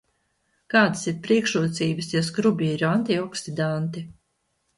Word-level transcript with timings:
Kādas 0.73 1.03
ir 1.11 1.19
priekšrocības, 1.27 2.09
ja 2.15 2.23
skrubī 2.31 2.71
ir 2.79 2.85
antioksidanti? 2.89 4.05